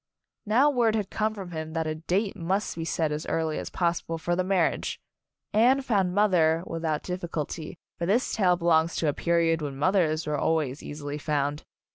[0.47, 3.11] Now word An Announcement Party had come from him that a date must be set
[3.11, 4.99] as early as possible for the marriage.
[5.53, 10.25] Anne found "Mother" without diffi culty, for this tale belongs to a period when mothers
[10.25, 11.65] were always easily found.